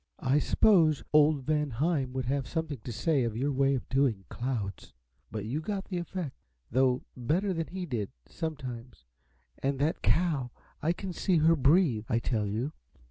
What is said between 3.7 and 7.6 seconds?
of doing clouds but you got the effect, though better